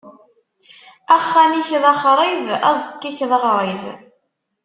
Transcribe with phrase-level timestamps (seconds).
[1.15, 3.83] Axxam-ik d axṛib, aẓekka-k d aɣrib.